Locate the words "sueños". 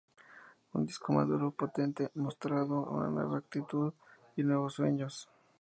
4.73-5.29